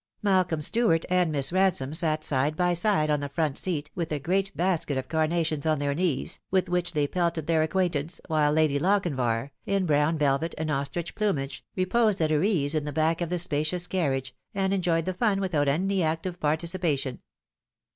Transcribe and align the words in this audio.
Malcolm 0.23 0.61
Stuart 0.61 1.05
and 1.11 1.31
Miss 1.31 1.53
Ransome 1.53 1.93
sat 1.93 2.23
side 2.23 2.55
by 2.55 2.73
side 2.73 3.11
on 3.11 3.19
the 3.19 3.29
front 3.29 3.55
seat 3.55 3.91
with 3.93 4.11
a 4.11 4.17
great 4.17 4.51
basket 4.57 4.97
of 4.97 5.07
carnations 5.07 5.67
on 5.67 5.77
their 5.77 5.93
knees, 5.93 6.39
with 6.49 6.67
which 6.69 6.93
they 6.93 7.05
pelted 7.05 7.45
their 7.45 7.61
acquaintance, 7.61 8.19
while 8.27 8.51
Lady 8.51 8.79
Lochinvar, 8.79 9.51
in 9.67 9.85
brown 9.85 10.17
velvet 10.17 10.55
and 10.57 10.71
ostrich 10.71 11.13
plumage, 11.13 11.63
reposed 11.75 12.19
at 12.19 12.31
her 12.31 12.41
ease 12.41 12.73
in 12.73 12.85
the 12.85 12.91
back 12.91 13.21
of 13.21 13.29
the 13.29 13.37
spacious 13.37 13.85
carriage, 13.85 14.35
and 14.55 14.73
enjoyed 14.73 15.05
the 15.05 15.13
fun 15.13 15.39
without 15.39 15.67
any 15.67 16.01
active 16.01 16.39
participation. 16.39 17.19